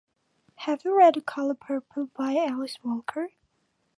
[0.55, 3.33] Have you read The Color Purple by Alice Walker?